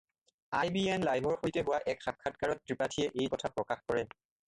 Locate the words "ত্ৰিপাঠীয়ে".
2.67-3.09